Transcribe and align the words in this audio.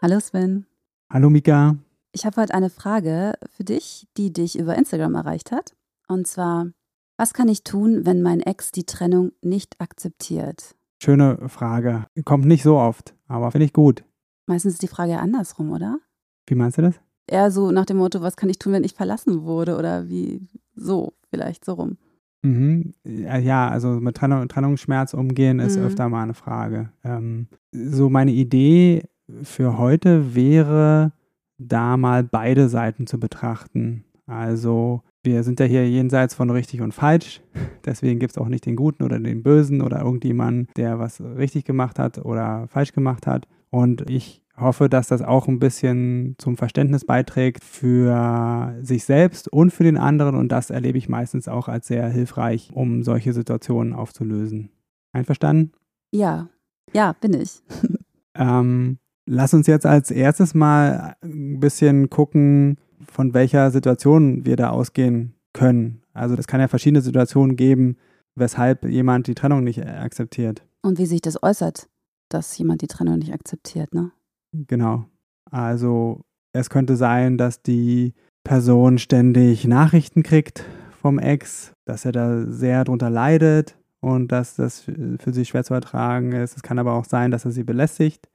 Hallo 0.00 0.20
Sven. 0.20 0.64
Hallo 1.12 1.28
Mika. 1.28 1.76
Ich 2.12 2.24
habe 2.24 2.40
heute 2.40 2.54
eine 2.54 2.70
Frage 2.70 3.32
für 3.50 3.64
dich, 3.64 4.06
die 4.16 4.32
dich 4.32 4.56
über 4.56 4.76
Instagram 4.76 5.16
erreicht 5.16 5.50
hat. 5.50 5.74
Und 6.06 6.28
zwar, 6.28 6.68
was 7.16 7.34
kann 7.34 7.48
ich 7.48 7.64
tun, 7.64 8.06
wenn 8.06 8.22
mein 8.22 8.38
Ex 8.38 8.70
die 8.70 8.84
Trennung 8.84 9.32
nicht 9.42 9.80
akzeptiert? 9.80 10.76
Schöne 11.02 11.48
Frage. 11.48 12.06
Kommt 12.24 12.46
nicht 12.46 12.62
so 12.62 12.78
oft, 12.78 13.16
aber 13.26 13.50
finde 13.50 13.64
ich 13.64 13.72
gut. 13.72 14.04
Meistens 14.46 14.74
ist 14.74 14.82
die 14.82 14.88
Frage 14.88 15.12
ja 15.12 15.18
andersrum, 15.18 15.72
oder? 15.72 15.98
Wie 16.46 16.54
meinst 16.54 16.78
du 16.78 16.82
das? 16.82 16.94
Eher 17.26 17.50
so 17.50 17.72
nach 17.72 17.84
dem 17.84 17.96
Motto, 17.96 18.20
was 18.20 18.36
kann 18.36 18.50
ich 18.50 18.60
tun, 18.60 18.74
wenn 18.74 18.84
ich 18.84 18.94
verlassen 18.94 19.42
wurde? 19.42 19.76
Oder 19.76 20.08
wie 20.08 20.48
so, 20.76 21.12
vielleicht 21.28 21.64
so 21.64 21.72
rum. 21.72 21.98
Mhm. 22.42 22.94
Ja, 23.02 23.68
also 23.68 23.88
mit 23.88 24.16
Trennung, 24.16 24.46
Trennungsschmerz 24.46 25.12
umgehen 25.12 25.58
ist 25.58 25.76
mhm. 25.76 25.86
öfter 25.86 26.08
mal 26.08 26.22
eine 26.22 26.34
Frage. 26.34 26.92
Ähm, 27.02 27.48
so 27.72 28.08
meine 28.08 28.30
Idee 28.30 29.02
für 29.42 29.78
heute 29.78 30.34
wäre, 30.34 31.12
da 31.58 31.96
mal 31.96 32.24
beide 32.24 32.68
Seiten 32.68 33.06
zu 33.06 33.18
betrachten. 33.18 34.04
Also 34.26 35.02
wir 35.22 35.42
sind 35.42 35.60
ja 35.60 35.66
hier 35.66 35.88
jenseits 35.88 36.34
von 36.34 36.50
richtig 36.50 36.80
und 36.80 36.92
falsch. 36.92 37.40
Deswegen 37.84 38.18
gibt 38.18 38.32
es 38.32 38.38
auch 38.38 38.48
nicht 38.48 38.66
den 38.66 38.76
Guten 38.76 39.02
oder 39.02 39.18
den 39.18 39.42
Bösen 39.42 39.82
oder 39.82 40.00
irgendjemanden, 40.00 40.68
der 40.76 40.98
was 40.98 41.20
richtig 41.20 41.64
gemacht 41.64 41.98
hat 41.98 42.18
oder 42.18 42.66
falsch 42.68 42.92
gemacht 42.92 43.26
hat. 43.26 43.46
Und 43.70 44.08
ich 44.08 44.42
hoffe, 44.56 44.88
dass 44.88 45.08
das 45.08 45.22
auch 45.22 45.48
ein 45.48 45.58
bisschen 45.58 46.34
zum 46.38 46.56
Verständnis 46.56 47.04
beiträgt 47.04 47.64
für 47.64 48.74
sich 48.82 49.04
selbst 49.04 49.48
und 49.52 49.70
für 49.70 49.84
den 49.84 49.96
anderen. 49.96 50.34
Und 50.34 50.50
das 50.50 50.70
erlebe 50.70 50.98
ich 50.98 51.08
meistens 51.08 51.48
auch 51.48 51.68
als 51.68 51.86
sehr 51.86 52.08
hilfreich, 52.08 52.70
um 52.72 53.02
solche 53.02 53.32
Situationen 53.32 53.92
aufzulösen. 53.92 54.70
Einverstanden? 55.12 55.72
Ja, 56.12 56.48
ja, 56.92 57.14
bin 57.20 57.34
ich. 57.34 57.60
ähm, 58.34 58.98
Lass 59.30 59.52
uns 59.52 59.66
jetzt 59.66 59.84
als 59.84 60.10
erstes 60.10 60.54
mal 60.54 61.14
ein 61.22 61.60
bisschen 61.60 62.08
gucken, 62.08 62.78
von 63.06 63.34
welcher 63.34 63.70
Situation 63.70 64.46
wir 64.46 64.56
da 64.56 64.70
ausgehen 64.70 65.34
können. 65.52 66.00
Also 66.14 66.34
es 66.34 66.46
kann 66.46 66.60
ja 66.60 66.68
verschiedene 66.68 67.02
Situationen 67.02 67.56
geben, 67.56 67.98
weshalb 68.36 68.86
jemand 68.86 69.26
die 69.26 69.34
Trennung 69.34 69.64
nicht 69.64 69.84
akzeptiert. 69.84 70.64
Und 70.80 70.98
wie 70.98 71.04
sich 71.04 71.20
das 71.20 71.42
äußert, 71.42 71.90
dass 72.30 72.56
jemand 72.56 72.80
die 72.80 72.86
Trennung 72.86 73.18
nicht 73.18 73.34
akzeptiert, 73.34 73.92
ne? 73.92 74.12
Genau. 74.52 75.04
Also 75.50 76.24
es 76.54 76.70
könnte 76.70 76.96
sein, 76.96 77.36
dass 77.36 77.62
die 77.62 78.14
Person 78.44 78.96
ständig 78.96 79.66
Nachrichten 79.66 80.22
kriegt 80.22 80.64
vom 81.02 81.18
Ex, 81.18 81.74
dass 81.84 82.06
er 82.06 82.12
da 82.12 82.46
sehr 82.46 82.84
drunter 82.84 83.10
leidet 83.10 83.76
und 84.00 84.32
dass 84.32 84.56
das 84.56 84.80
für 84.80 85.32
sie 85.32 85.44
schwer 85.44 85.64
zu 85.64 85.74
ertragen 85.74 86.32
ist. 86.32 86.56
Es 86.56 86.62
kann 86.62 86.78
aber 86.78 86.94
auch 86.94 87.04
sein, 87.04 87.30
dass 87.30 87.44
er 87.44 87.50
sie 87.50 87.64
belästigt. 87.64 88.26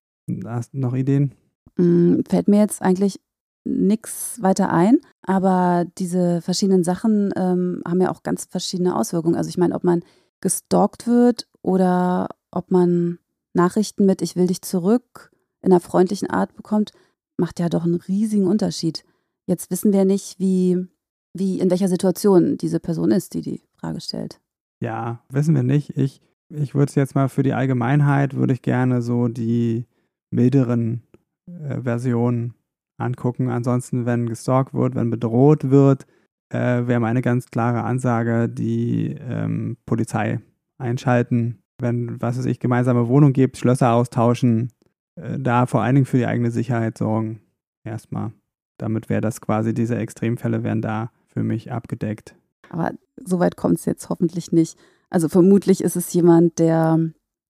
Hast 0.46 0.74
du 0.74 0.80
noch 0.80 0.94
Ideen? 0.94 1.34
Mm, 1.78 2.22
fällt 2.28 2.48
mir 2.48 2.60
jetzt 2.60 2.82
eigentlich 2.82 3.20
nichts 3.66 4.42
weiter 4.42 4.72
ein, 4.72 5.00
aber 5.22 5.86
diese 5.98 6.42
verschiedenen 6.42 6.84
Sachen 6.84 7.34
ähm, 7.36 7.82
haben 7.88 8.02
ja 8.02 8.12
auch 8.12 8.24
ganz 8.24 8.46
verschiedene 8.46 8.96
Auswirkungen. 8.96 9.36
Also 9.36 9.50
ich 9.50 9.58
meine, 9.58 9.76
ob 9.76 9.84
man 9.84 10.04
gestalkt 10.42 11.08
wird 11.08 11.48
oder 11.62 12.28
ob 12.52 12.72
man 12.72 13.20
Nachrichten 13.54 14.06
mit 14.06 14.22
Ich 14.22 14.36
will 14.36 14.48
dich 14.48 14.62
zurück 14.62 15.32
in 15.62 15.72
einer 15.72 15.80
freundlichen 15.80 16.30
Art 16.30 16.56
bekommt, 16.56 16.92
macht 17.38 17.60
ja 17.60 17.70
doch 17.70 17.86
einen 17.86 17.96
riesigen 17.96 18.48
Unterschied. 18.48 19.06
Jetzt 19.46 19.72
wissen 19.72 19.94
wir 19.94 20.06
nicht, 20.06 20.40
wie, 20.40 20.88
wie 21.34 21.60
in 21.60 21.70
welcher 21.70 21.88
Situation 21.88 22.58
diese 22.58 22.80
Person 22.80 23.12
ist, 23.12 23.34
die 23.34 23.42
die 23.42 23.62
Frage 23.76 24.02
stellt. 24.02 24.40
Ja, 24.82 25.24
wissen 25.30 25.56
wir 25.56 25.64
nicht. 25.64 25.98
Ich, 25.98 26.22
ich 26.50 26.76
würde 26.76 26.90
es 26.90 26.96
jetzt 26.96 27.16
mal 27.16 27.30
für 27.30 27.44
die 27.44 27.54
Allgemeinheit, 27.54 28.36
würde 28.36 28.54
ich 28.54 28.62
gerne 28.62 29.02
so 29.02 29.30
die 29.30 29.86
milderen 30.34 31.04
äh, 31.48 31.82
Versionen 31.82 32.54
angucken. 32.98 33.50
Ansonsten, 33.50 34.06
wenn 34.06 34.28
gestalkt 34.28 34.74
wird, 34.74 34.96
wenn 34.96 35.10
bedroht 35.10 35.70
wird, 35.70 36.06
äh, 36.50 36.88
wäre 36.88 37.00
meine 37.00 37.22
ganz 37.22 37.48
klare 37.48 37.84
Ansage, 37.84 38.50
die 38.50 39.16
ähm, 39.20 39.78
Polizei 39.86 40.40
einschalten. 40.78 41.60
Wenn, 41.80 42.22
was 42.22 42.38
weiß 42.38 42.46
ich, 42.46 42.60
gemeinsame 42.60 43.08
Wohnung 43.08 43.34
gibt, 43.34 43.58
Schlösser 43.58 43.94
austauschen, 43.94 44.72
äh, 45.16 45.40
da 45.40 45.66
vor 45.66 45.82
allen 45.82 45.96
Dingen 45.96 46.06
für 46.06 46.18
die 46.18 46.28
eigene 46.28 46.52
Sicherheit 46.52 46.98
sorgen. 46.98 47.42
Erstmal. 47.84 48.32
Damit 48.78 49.10
wäre 49.10 49.22
das 49.22 49.42
quasi, 49.42 49.74
diese 49.74 49.98
Extremfälle 49.98 50.64
wären 50.64 50.82
da 50.82 51.12
für 51.28 51.44
mich 51.44 51.72
abgedeckt. 51.72 52.36
Aber 52.70 52.92
so 53.24 53.40
weit 53.40 53.56
kommt 53.56 53.76
es 53.76 53.86
jetzt 53.86 54.10
hoffentlich 54.10 54.52
nicht. 54.52 54.78
Also 55.10 55.30
vermutlich 55.30 55.84
ist 55.84 55.96
es 55.96 56.12
jemand, 56.14 56.60
der 56.60 57.00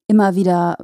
immer 0.08 0.36
wieder 0.36 0.78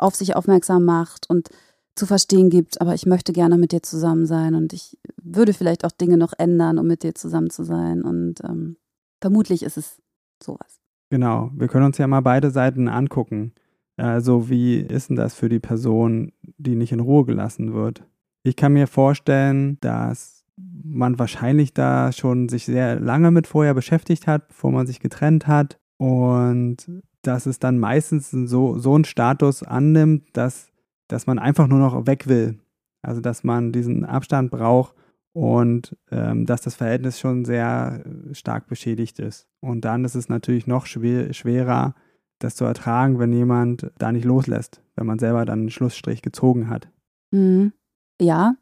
auf 0.00 0.14
sich 0.14 0.36
aufmerksam 0.36 0.84
macht 0.84 1.28
und 1.28 1.48
zu 1.94 2.06
verstehen 2.06 2.50
gibt, 2.50 2.80
aber 2.80 2.94
ich 2.94 3.06
möchte 3.06 3.32
gerne 3.32 3.58
mit 3.58 3.72
dir 3.72 3.82
zusammen 3.82 4.26
sein 4.26 4.54
und 4.54 4.72
ich 4.72 4.98
würde 5.22 5.52
vielleicht 5.52 5.84
auch 5.84 5.90
Dinge 5.90 6.16
noch 6.16 6.32
ändern, 6.38 6.78
um 6.78 6.86
mit 6.86 7.02
dir 7.02 7.14
zusammen 7.14 7.50
zu 7.50 7.64
sein. 7.64 8.02
Und 8.02 8.36
ähm, 8.44 8.76
vermutlich 9.20 9.62
ist 9.62 9.76
es 9.76 10.00
sowas. 10.42 10.80
Genau, 11.10 11.50
wir 11.54 11.68
können 11.68 11.86
uns 11.86 11.98
ja 11.98 12.06
mal 12.06 12.20
beide 12.20 12.50
Seiten 12.50 12.88
angucken. 12.88 13.52
Also 13.96 14.48
wie 14.48 14.78
ist 14.80 15.10
denn 15.10 15.16
das 15.16 15.34
für 15.34 15.48
die 15.48 15.58
Person, 15.58 16.32
die 16.56 16.76
nicht 16.76 16.92
in 16.92 17.00
Ruhe 17.00 17.24
gelassen 17.24 17.74
wird? 17.74 18.04
Ich 18.42 18.56
kann 18.56 18.72
mir 18.72 18.86
vorstellen, 18.86 19.76
dass 19.80 20.44
man 20.56 21.18
wahrscheinlich 21.18 21.74
da 21.74 22.12
schon 22.12 22.48
sich 22.48 22.64
sehr 22.64 22.98
lange 22.98 23.30
mit 23.30 23.46
vorher 23.46 23.74
beschäftigt 23.74 24.26
hat, 24.26 24.48
bevor 24.48 24.70
man 24.70 24.86
sich 24.86 25.00
getrennt 25.00 25.46
hat 25.46 25.79
und 26.00 26.78
dass 27.20 27.44
es 27.44 27.58
dann 27.58 27.78
meistens 27.78 28.30
so, 28.30 28.78
so 28.78 28.94
einen 28.94 29.04
Status 29.04 29.62
annimmt, 29.62 30.28
dass, 30.32 30.70
dass 31.08 31.26
man 31.26 31.38
einfach 31.38 31.66
nur 31.66 31.78
noch 31.78 32.06
weg 32.06 32.26
will. 32.26 32.58
Also 33.02 33.20
dass 33.20 33.44
man 33.44 33.70
diesen 33.70 34.06
Abstand 34.06 34.50
braucht 34.50 34.94
und 35.34 35.94
ähm, 36.10 36.46
dass 36.46 36.62
das 36.62 36.74
Verhältnis 36.74 37.20
schon 37.20 37.44
sehr 37.44 38.02
äh, 38.02 38.34
stark 38.34 38.66
beschädigt 38.66 39.18
ist. 39.18 39.46
Und 39.60 39.84
dann 39.84 40.06
ist 40.06 40.14
es 40.14 40.30
natürlich 40.30 40.66
noch 40.66 40.86
schwer, 40.86 41.34
schwerer, 41.34 41.94
das 42.38 42.56
zu 42.56 42.64
ertragen, 42.64 43.18
wenn 43.18 43.34
jemand 43.34 43.92
da 43.98 44.10
nicht 44.10 44.24
loslässt, 44.24 44.82
wenn 44.96 45.06
man 45.06 45.18
selber 45.18 45.44
dann 45.44 45.60
einen 45.60 45.70
Schlussstrich 45.70 46.22
gezogen 46.22 46.70
hat. 46.70 46.88
Mhm. 47.30 47.74
Ja, 48.18 48.54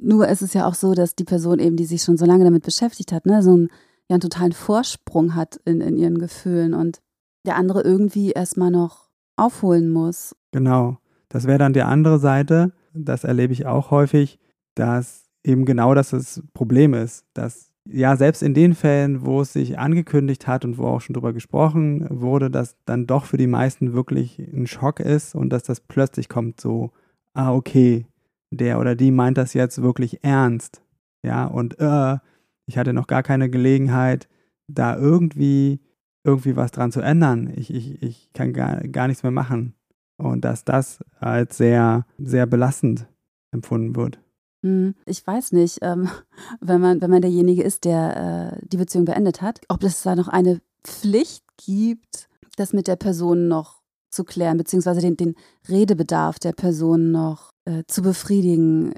nur 0.00 0.28
ist 0.28 0.42
es 0.42 0.54
ja 0.54 0.64
auch 0.64 0.74
so, 0.74 0.94
dass 0.94 1.16
die 1.16 1.24
Person 1.24 1.58
eben, 1.58 1.76
die 1.76 1.86
sich 1.86 2.02
schon 2.02 2.18
so 2.18 2.24
lange 2.24 2.44
damit 2.44 2.62
beschäftigt 2.62 3.10
hat, 3.10 3.26
ne, 3.26 3.42
so 3.42 3.52
einen, 3.54 3.68
ja, 4.08 4.14
einen 4.14 4.20
totalen 4.20 4.52
Vorsprung 4.52 5.34
hat 5.34 5.56
in, 5.64 5.80
in 5.80 5.96
ihren 5.96 6.18
Gefühlen 6.18 6.74
und 6.74 7.00
der 7.46 7.56
andere 7.56 7.82
irgendwie 7.82 8.32
erstmal 8.32 8.70
noch 8.70 9.10
aufholen 9.36 9.90
muss. 9.90 10.34
Genau. 10.52 10.98
Das 11.28 11.46
wäre 11.46 11.58
dann 11.58 11.72
die 11.72 11.82
andere 11.82 12.18
Seite. 12.18 12.72
Das 12.92 13.24
erlebe 13.24 13.52
ich 13.52 13.66
auch 13.66 13.90
häufig, 13.90 14.38
dass 14.74 15.24
eben 15.42 15.64
genau 15.64 15.94
das 15.94 16.10
das 16.10 16.42
Problem 16.52 16.94
ist, 16.94 17.26
dass 17.34 17.70
ja, 17.86 18.16
selbst 18.16 18.42
in 18.42 18.54
den 18.54 18.74
Fällen, 18.74 19.26
wo 19.26 19.42
es 19.42 19.52
sich 19.52 19.78
angekündigt 19.78 20.46
hat 20.46 20.64
und 20.64 20.78
wo 20.78 20.86
auch 20.86 21.00
schon 21.00 21.14
drüber 21.14 21.32
gesprochen 21.34 22.06
wurde, 22.08 22.50
dass 22.50 22.76
dann 22.86 23.06
doch 23.06 23.26
für 23.26 23.36
die 23.36 23.46
meisten 23.46 23.92
wirklich 23.92 24.38
ein 24.38 24.66
Schock 24.66 25.00
ist 25.00 25.34
und 25.34 25.50
dass 25.50 25.64
das 25.64 25.80
plötzlich 25.80 26.28
kommt 26.30 26.60
so, 26.60 26.92
ah, 27.34 27.52
okay, 27.52 28.06
der 28.50 28.80
oder 28.80 28.94
die 28.94 29.10
meint 29.10 29.36
das 29.36 29.52
jetzt 29.52 29.82
wirklich 29.82 30.24
ernst. 30.24 30.82
Ja, 31.22 31.46
und 31.46 31.78
äh, 31.78 32.18
ich 32.66 32.78
hatte 32.78 32.92
noch 32.92 33.06
gar 33.06 33.22
keine 33.22 33.50
Gelegenheit, 33.50 34.28
da 34.66 34.96
irgendwie 34.96 35.80
irgendwie 36.24 36.56
was 36.56 36.72
dran 36.72 36.90
zu 36.90 37.00
ändern. 37.00 37.52
Ich, 37.54 37.72
ich, 37.72 38.02
ich 38.02 38.32
kann 38.32 38.52
gar, 38.52 38.80
gar 38.88 39.06
nichts 39.06 39.22
mehr 39.22 39.32
machen. 39.32 39.74
Und 40.16 40.44
dass 40.44 40.64
das 40.64 41.04
als 41.18 41.58
sehr, 41.58 42.06
sehr 42.18 42.46
belastend 42.46 43.06
empfunden 43.52 43.94
wird. 43.94 44.18
Hm, 44.62 44.94
ich 45.04 45.24
weiß 45.26 45.52
nicht, 45.52 45.78
ähm, 45.82 46.08
wenn, 46.60 46.80
man, 46.80 47.00
wenn 47.00 47.10
man 47.10 47.22
derjenige 47.22 47.62
ist, 47.62 47.84
der 47.84 48.56
äh, 48.62 48.66
die 48.66 48.78
Beziehung 48.78 49.04
beendet 49.04 49.42
hat, 49.42 49.60
ob 49.68 49.82
es 49.82 50.02
da 50.02 50.16
noch 50.16 50.28
eine 50.28 50.60
Pflicht 50.82 51.44
gibt, 51.58 52.28
das 52.56 52.72
mit 52.72 52.88
der 52.88 52.96
Person 52.96 53.48
noch 53.48 53.82
zu 54.10 54.24
klären, 54.24 54.56
beziehungsweise 54.56 55.00
den, 55.00 55.16
den 55.16 55.34
Redebedarf 55.68 56.38
der 56.38 56.52
Person 56.52 57.10
noch 57.10 57.50
äh, 57.64 57.82
zu 57.86 58.02
befriedigen. 58.02 58.94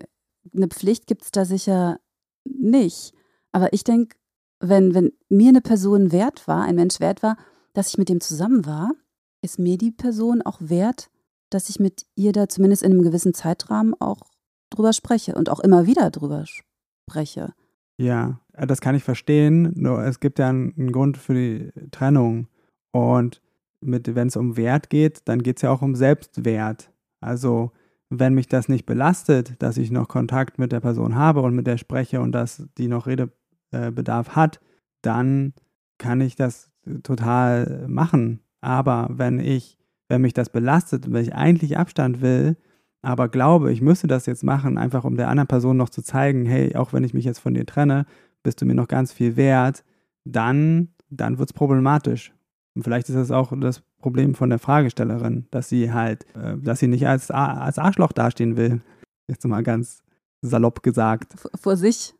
Eine 0.54 0.68
Pflicht 0.68 1.06
gibt 1.06 1.22
es 1.22 1.30
da 1.30 1.44
sicher 1.44 1.98
nicht. 2.44 3.15
Aber 3.56 3.72
ich 3.72 3.84
denke, 3.84 4.16
wenn, 4.60 4.92
wenn 4.92 5.12
mir 5.30 5.48
eine 5.48 5.62
Person 5.62 6.12
wert 6.12 6.46
war, 6.46 6.64
ein 6.64 6.74
Mensch 6.74 7.00
wert 7.00 7.22
war, 7.22 7.38
dass 7.72 7.88
ich 7.88 7.96
mit 7.96 8.10
dem 8.10 8.20
zusammen 8.20 8.66
war, 8.66 8.92
ist 9.40 9.58
mir 9.58 9.78
die 9.78 9.92
Person 9.92 10.42
auch 10.42 10.58
wert, 10.60 11.08
dass 11.48 11.70
ich 11.70 11.80
mit 11.80 12.04
ihr 12.16 12.34
da 12.34 12.50
zumindest 12.50 12.82
in 12.82 12.92
einem 12.92 13.00
gewissen 13.00 13.32
Zeitrahmen 13.32 13.94
auch 13.98 14.20
drüber 14.68 14.92
spreche 14.92 15.36
und 15.36 15.48
auch 15.48 15.60
immer 15.60 15.86
wieder 15.86 16.10
drüber 16.10 16.44
spreche. 16.44 17.54
Ja, 17.96 18.42
äh, 18.52 18.66
das 18.66 18.82
kann 18.82 18.94
ich 18.94 19.04
verstehen. 19.04 19.72
Nur 19.74 20.04
es 20.04 20.20
gibt 20.20 20.38
ja 20.38 20.50
einen 20.50 20.92
Grund 20.92 21.16
für 21.16 21.32
die 21.32 21.72
Trennung. 21.92 22.48
Und 22.92 23.40
wenn 23.80 24.28
es 24.28 24.36
um 24.36 24.58
Wert 24.58 24.90
geht, 24.90 25.22
dann 25.24 25.42
geht 25.42 25.56
es 25.56 25.62
ja 25.62 25.70
auch 25.70 25.80
um 25.80 25.94
Selbstwert. 25.94 26.92
Also 27.22 27.72
wenn 28.10 28.34
mich 28.34 28.48
das 28.48 28.68
nicht 28.68 28.84
belastet, 28.84 29.54
dass 29.62 29.78
ich 29.78 29.90
noch 29.90 30.08
Kontakt 30.08 30.58
mit 30.58 30.72
der 30.72 30.80
Person 30.80 31.14
habe 31.14 31.40
und 31.40 31.54
mit 31.54 31.66
der 31.66 31.78
spreche 31.78 32.20
und 32.20 32.32
dass 32.32 32.68
die 32.78 32.88
noch 32.88 33.06
Redebedarf 33.72 34.30
hat, 34.36 34.60
dann 35.02 35.54
kann 35.98 36.20
ich 36.20 36.36
das 36.36 36.70
total 37.02 37.86
machen. 37.88 38.40
Aber 38.60 39.08
wenn 39.10 39.38
ich, 39.38 39.78
wenn 40.08 40.22
mich 40.22 40.34
das 40.34 40.50
belastet, 40.50 41.12
wenn 41.12 41.22
ich 41.22 41.34
eigentlich 41.34 41.78
Abstand 41.78 42.20
will, 42.20 42.56
aber 43.02 43.28
glaube, 43.28 43.72
ich 43.72 43.80
müsste 43.80 44.08
das 44.08 44.26
jetzt 44.26 44.42
machen, 44.42 44.78
einfach 44.78 45.04
um 45.04 45.16
der 45.16 45.28
anderen 45.28 45.46
Person 45.46 45.76
noch 45.76 45.90
zu 45.90 46.02
zeigen, 46.02 46.44
hey, 46.44 46.74
auch 46.74 46.92
wenn 46.92 47.04
ich 47.04 47.14
mich 47.14 47.24
jetzt 47.24 47.38
von 47.38 47.54
dir 47.54 47.64
trenne, 47.64 48.04
bist 48.42 48.60
du 48.60 48.66
mir 48.66 48.74
noch 48.74 48.88
ganz 48.88 49.12
viel 49.12 49.36
wert, 49.36 49.84
dann, 50.24 50.88
dann 51.08 51.38
wird 51.38 51.50
es 51.50 51.52
problematisch. 51.52 52.32
Und 52.74 52.82
vielleicht 52.82 53.08
ist 53.08 53.14
das 53.14 53.30
auch 53.30 53.52
das 53.60 53.82
Problem 53.98 54.34
von 54.34 54.50
der 54.50 54.58
Fragestellerin, 54.58 55.46
dass 55.50 55.68
sie 55.68 55.92
halt, 55.92 56.26
äh, 56.34 56.56
dass 56.58 56.80
sie 56.80 56.88
nicht 56.88 57.06
als, 57.06 57.30
als 57.30 57.78
Arschloch 57.78 58.12
dastehen 58.12 58.56
will. 58.56 58.80
Jetzt 59.28 59.46
mal 59.46 59.62
ganz 59.62 60.02
salopp 60.42 60.82
gesagt. 60.82 61.34
Vor 61.54 61.76
sich. 61.76 62.15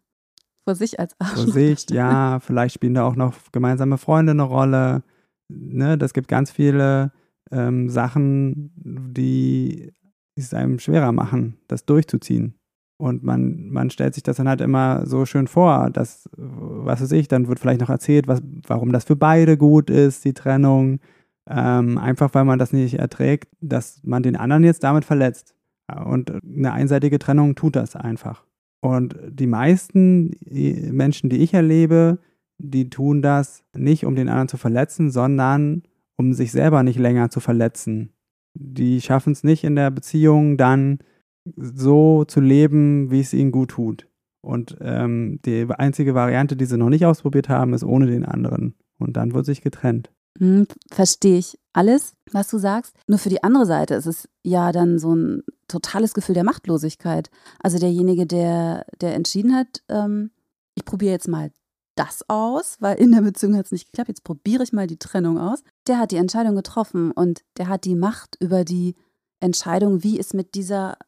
Vor 0.66 0.74
sich 0.74 0.98
als 0.98 1.14
Arschloch. 1.20 1.44
Vor 1.44 1.52
sich, 1.52 1.88
ja. 1.90 2.40
Vielleicht 2.40 2.74
spielen 2.74 2.94
da 2.94 3.04
auch 3.04 3.14
noch 3.14 3.34
gemeinsame 3.52 3.98
Freunde 3.98 4.32
eine 4.32 4.42
Rolle. 4.42 5.04
Ne, 5.48 5.96
das 5.96 6.12
gibt 6.12 6.26
ganz 6.26 6.50
viele 6.50 7.12
ähm, 7.52 7.88
Sachen, 7.88 8.72
die 8.74 9.92
es 10.34 10.52
einem 10.52 10.80
schwerer 10.80 11.12
machen, 11.12 11.56
das 11.68 11.84
durchzuziehen. 11.84 12.54
Und 12.98 13.22
man, 13.22 13.68
man 13.68 13.90
stellt 13.90 14.14
sich 14.14 14.24
das 14.24 14.38
dann 14.38 14.48
halt 14.48 14.60
immer 14.60 15.06
so 15.06 15.24
schön 15.24 15.46
vor, 15.46 15.90
dass, 15.90 16.28
was 16.36 17.00
weiß 17.00 17.12
ich, 17.12 17.28
dann 17.28 17.46
wird 17.46 17.60
vielleicht 17.60 17.80
noch 17.80 17.90
erzählt, 17.90 18.26
was, 18.26 18.42
warum 18.66 18.90
das 18.90 19.04
für 19.04 19.16
beide 19.16 19.56
gut 19.56 19.88
ist, 19.88 20.24
die 20.24 20.34
Trennung. 20.34 20.98
Ähm, 21.48 21.96
einfach 21.98 22.34
weil 22.34 22.44
man 22.44 22.58
das 22.58 22.72
nicht 22.72 22.98
erträgt, 22.98 23.52
dass 23.60 24.00
man 24.02 24.24
den 24.24 24.34
anderen 24.34 24.64
jetzt 24.64 24.82
damit 24.82 25.04
verletzt. 25.04 25.54
Und 26.04 26.32
eine 26.42 26.72
einseitige 26.72 27.20
Trennung 27.20 27.54
tut 27.54 27.76
das 27.76 27.94
einfach. 27.94 28.44
Und 28.86 29.16
die 29.28 29.48
meisten 29.48 30.36
Menschen, 30.48 31.28
die 31.28 31.38
ich 31.38 31.54
erlebe, 31.54 32.18
die 32.58 32.88
tun 32.88 33.20
das 33.20 33.64
nicht, 33.76 34.06
um 34.06 34.14
den 34.14 34.28
anderen 34.28 34.48
zu 34.48 34.56
verletzen, 34.56 35.10
sondern 35.10 35.82
um 36.16 36.32
sich 36.32 36.52
selber 36.52 36.82
nicht 36.82 36.98
länger 36.98 37.28
zu 37.28 37.40
verletzen. 37.40 38.12
Die 38.54 39.00
schaffen 39.00 39.32
es 39.32 39.42
nicht 39.42 39.64
in 39.64 39.74
der 39.74 39.90
Beziehung 39.90 40.56
dann 40.56 41.00
so 41.56 42.24
zu 42.24 42.40
leben, 42.40 43.10
wie 43.10 43.20
es 43.20 43.34
ihnen 43.34 43.52
gut 43.52 43.70
tut. 43.70 44.08
Und 44.40 44.76
ähm, 44.80 45.40
die 45.44 45.66
einzige 45.68 46.14
Variante, 46.14 46.56
die 46.56 46.66
sie 46.66 46.78
noch 46.78 46.88
nicht 46.88 47.04
ausprobiert 47.04 47.48
haben, 47.48 47.74
ist 47.74 47.82
ohne 47.82 48.06
den 48.06 48.24
anderen. 48.24 48.74
Und 48.98 49.16
dann 49.16 49.34
wird 49.34 49.44
sich 49.44 49.62
getrennt. 49.62 50.12
Hm, 50.38 50.66
Verstehe 50.90 51.38
ich 51.38 51.58
alles, 51.72 52.14
was 52.30 52.48
du 52.48 52.58
sagst. 52.58 52.94
Nur 53.08 53.18
für 53.18 53.30
die 53.30 53.42
andere 53.42 53.66
Seite 53.66 53.94
ist 53.94 54.06
es 54.06 54.28
ja 54.44 54.70
dann 54.70 54.98
so 54.98 55.14
ein 55.14 55.42
totales 55.68 56.14
Gefühl 56.14 56.34
der 56.34 56.44
Machtlosigkeit. 56.44 57.30
Also 57.62 57.78
derjenige, 57.78 58.26
der, 58.26 58.86
der 59.00 59.14
entschieden 59.14 59.54
hat, 59.54 59.82
ähm, 59.88 60.30
ich 60.74 60.84
probiere 60.84 61.12
jetzt 61.12 61.28
mal 61.28 61.50
das 61.96 62.24
aus, 62.28 62.76
weil 62.80 62.98
in 62.98 63.12
der 63.12 63.22
Beziehung 63.22 63.56
hat 63.56 63.66
es 63.66 63.72
nicht 63.72 63.86
geklappt, 63.86 64.08
jetzt 64.08 64.24
probiere 64.24 64.62
ich 64.62 64.72
mal 64.72 64.86
die 64.86 64.98
Trennung 64.98 65.38
aus. 65.38 65.62
Der 65.86 65.98
hat 65.98 66.12
die 66.12 66.16
Entscheidung 66.16 66.54
getroffen 66.54 67.10
und 67.10 67.42
der 67.56 67.68
hat 67.68 67.84
die 67.84 67.94
Macht 67.94 68.36
über 68.38 68.64
die 68.64 68.94
Entscheidung, 69.40 70.02
wie 70.02 70.18
es 70.18 70.34
mit 70.34 70.54
dieser 70.54 70.98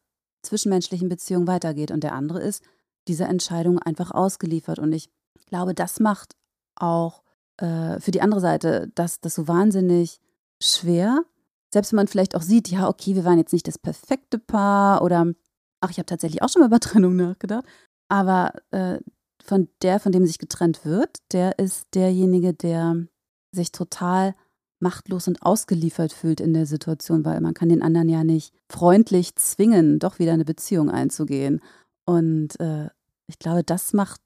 zwischenmenschlichen 0.41 1.09
Beziehung 1.09 1.47
weitergeht. 1.47 1.91
Und 1.91 2.03
der 2.03 2.13
andere 2.13 2.41
ist 2.41 2.63
dieser 3.07 3.29
Entscheidung 3.29 3.79
einfach 3.79 4.11
ausgeliefert. 4.11 4.79
Und 4.79 4.93
ich 4.93 5.09
glaube, 5.45 5.73
das 5.73 5.99
macht 5.99 6.35
auch 6.75 7.23
äh, 7.57 7.99
für 7.99 8.11
die 8.11 8.21
andere 8.21 8.41
Seite 8.41 8.91
das, 8.95 9.19
das 9.21 9.35
so 9.35 9.47
wahnsinnig 9.47 10.19
schwer. 10.61 11.23
Selbst 11.71 11.91
wenn 11.91 11.97
man 11.97 12.07
vielleicht 12.07 12.35
auch 12.35 12.41
sieht, 12.41 12.69
ja, 12.69 12.87
okay, 12.87 13.15
wir 13.15 13.25
waren 13.25 13.37
jetzt 13.37 13.53
nicht 13.53 13.67
das 13.67 13.77
perfekte 13.77 14.39
Paar 14.39 15.01
oder 15.03 15.33
ach, 15.81 15.91
ich 15.91 15.97
habe 15.97 16.05
tatsächlich 16.05 16.41
auch 16.41 16.49
schon 16.49 16.61
mal 16.61 16.67
über 16.67 16.79
Trennung 16.79 17.15
nachgedacht. 17.15 17.65
Aber 18.09 18.53
äh, 18.71 18.99
von 19.43 19.69
der, 19.81 19.99
von 19.99 20.11
dem 20.11 20.25
sich 20.25 20.39
getrennt 20.39 20.83
wird, 20.83 21.17
der 21.31 21.59
ist 21.59 21.87
derjenige, 21.93 22.53
der 22.53 23.05
sich 23.51 23.71
total 23.71 24.35
machtlos 24.79 25.27
und 25.27 25.41
ausgeliefert 25.43 26.13
fühlt 26.13 26.39
in 26.39 26.53
der 26.53 26.65
Situation, 26.65 27.25
weil 27.25 27.41
man 27.41 27.53
kann 27.53 27.69
den 27.69 27.81
anderen 27.81 28.09
ja 28.09 28.23
nicht 28.23 28.53
freundlich 28.69 29.35
zwingen, 29.35 29.99
doch 29.99 30.19
wieder 30.19 30.33
eine 30.33 30.45
Beziehung 30.45 30.89
einzugehen. 30.89 31.61
Und 32.05 32.59
äh, 32.59 32.89
ich 33.27 33.39
glaube, 33.39 33.63
das 33.63 33.93
macht 33.93 34.21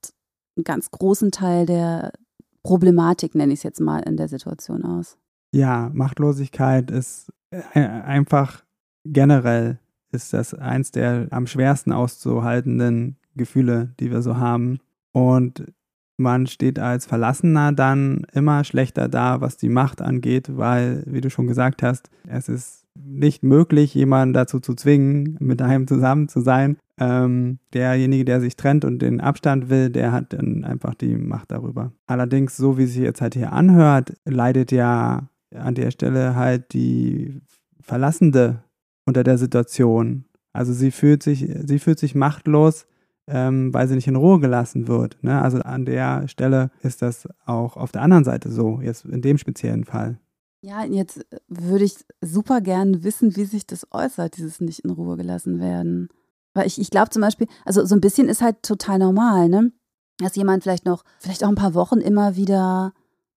einen 0.56 0.64
ganz 0.64 0.92
großen 0.92 1.32
Teil 1.32 1.66
der 1.66 2.14
Problematik, 2.62 3.36
nenne 3.36 3.54
ich 3.54 3.60
es 3.60 3.64
jetzt 3.64 3.82
mal, 3.82 4.00
in 4.00 4.16
der 4.16 4.28
Situation 4.28 4.86
aus. 4.86 5.18
Ja, 5.54 5.92
Machtlosigkeit 5.94 6.90
ist 6.90 7.32
äh, 7.52 7.80
einfach 7.80 8.64
generell 9.06 9.80
ist 10.12 10.34
das 10.34 10.54
eins 10.54 10.92
der 10.92 11.28
am 11.32 11.48
schwersten 11.48 11.92
auszuhaltenden 11.92 13.18
Gefühle, 13.36 13.94
die 14.00 14.12
wir 14.12 14.22
so 14.22 14.38
haben. 14.38 14.80
Und 15.12 15.74
man 16.18 16.48
steht 16.48 16.80
als 16.80 17.06
Verlassener 17.06 17.72
dann 17.72 18.26
immer 18.32 18.64
schlechter 18.64 19.10
da, 19.10 19.42
was 19.42 19.58
die 19.58 19.70
Macht 19.70 20.02
angeht, 20.02 20.56
weil, 20.56 21.04
wie 21.08 21.22
du 21.22 21.30
schon 21.30 21.48
gesagt 21.48 21.82
hast, 21.82 22.10
es 22.28 22.48
ist 22.50 22.86
nicht 22.96 23.44
möglich, 23.44 23.96
jemanden 23.96 24.34
dazu 24.34 24.60
zu 24.60 24.76
zwingen, 24.76 25.36
mit 25.40 25.62
einem 25.62 25.88
zusammen 25.88 26.30
zu 26.30 26.42
sein. 26.42 26.78
Ähm, 27.00 27.58
derjenige, 27.74 28.26
der 28.26 28.40
sich 28.40 28.56
trennt 28.56 28.86
und 28.86 29.02
den 29.02 29.20
Abstand 29.20 29.70
will, 29.70 29.90
der 29.90 30.12
hat 30.12 30.34
dann 30.34 30.64
einfach 30.64 30.94
die 30.94 31.16
Macht 31.16 31.52
darüber. 31.52 31.92
Allerdings, 32.06 32.56
so 32.56 32.78
wie 32.78 32.86
sich 32.86 33.02
jetzt 33.02 33.22
halt 33.22 33.34
hier 33.34 33.52
anhört, 33.52 34.14
leidet 34.26 34.72
ja 34.72 35.28
an 35.56 35.76
der 35.76 35.92
Stelle 35.92 36.36
halt 36.36 36.74
die 36.74 37.42
Verlassende 37.82 38.64
unter 39.06 39.24
der 39.24 39.38
Situation. 39.38 40.26
Also 40.54 40.74
sie 40.74 40.92
fühlt 40.92 41.24
sich, 41.24 41.50
sie 41.66 41.80
fühlt 41.80 42.00
sich 42.00 42.16
machtlos, 42.16 42.86
ähm, 43.28 43.74
weil 43.74 43.88
sie 43.88 43.96
nicht 43.96 44.08
in 44.08 44.16
Ruhe 44.16 44.40
gelassen 44.40 44.88
wird. 44.88 45.18
Ne? 45.22 45.42
Also 45.42 45.60
an 45.60 45.86
der 45.86 46.28
Stelle 46.28 46.72
ist 46.82 47.02
das 47.02 47.28
auch 47.46 47.78
auf 47.78 47.92
der 47.92 48.02
anderen 48.02 48.24
Seite 48.24 48.52
so, 48.52 48.80
jetzt 48.82 49.06
in 49.06 49.22
dem 49.22 49.38
speziellen 49.38 49.86
Fall. 49.86 50.20
Ja, 50.62 50.86
jetzt 50.86 51.26
würde 51.50 51.84
ich 51.84 51.96
super 52.22 52.62
gern 52.62 53.04
wissen, 53.04 53.36
wie 53.36 53.46
sich 53.46 53.68
das 53.68 53.86
äußert, 53.92 54.38
dieses 54.38 54.62
nicht 54.62 54.80
in 54.80 54.92
Ruhe 54.92 55.18
gelassen 55.18 55.60
werden. 55.60 56.08
Weil 56.54 56.68
ich, 56.68 56.80
ich 56.80 56.90
glaube 56.90 57.10
zum 57.10 57.22
Beispiel, 57.22 57.48
also 57.66 57.86
so 57.86 57.96
ein 57.96 58.02
bisschen 58.02 58.30
ist 58.30 58.42
halt 58.42 58.64
total 58.64 59.00
normal, 59.00 59.50
ne? 59.50 59.74
Dass 60.20 60.36
jemand 60.36 60.64
vielleicht 60.64 60.86
noch, 60.86 61.04
vielleicht 61.20 61.44
auch 61.44 61.50
ein 61.50 61.56
paar 61.56 61.74
Wochen 61.74 62.00
immer 62.00 62.36
wieder 62.36 62.94